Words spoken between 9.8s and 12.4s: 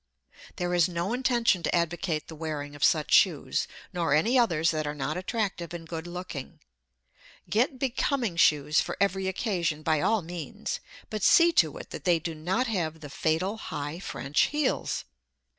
by all means, but see to it that they do